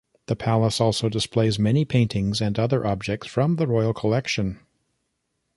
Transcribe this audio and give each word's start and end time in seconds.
The 0.25 0.35
palace 0.35 0.81
also 0.81 1.09
displays 1.09 1.59
many 1.59 1.85
paintings 1.85 2.41
and 2.41 2.57
other 2.57 2.87
objects 2.87 3.27
from 3.27 3.57
the 3.57 3.67
Royal 3.67 3.93
Collection. 3.93 4.59